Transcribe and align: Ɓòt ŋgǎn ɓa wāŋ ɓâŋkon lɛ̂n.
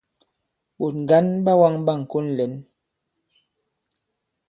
Ɓòt 0.77 0.95
ŋgǎn 1.01 1.27
ɓa 1.45 1.51
wāŋ 1.59 1.75
ɓâŋkon 1.85 2.25
lɛ̂n. 2.37 2.53